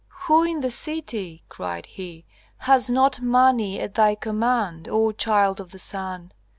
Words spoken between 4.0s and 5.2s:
command, O